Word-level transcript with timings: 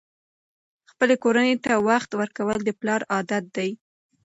خپلې 0.91 1.15
کورنۍ 1.23 1.53
ته 1.65 1.73
وخت 1.89 2.09
ورکول 2.19 2.57
د 2.63 2.69
پلار 2.79 3.01
عادت 3.13 3.43
دی. 3.55 3.69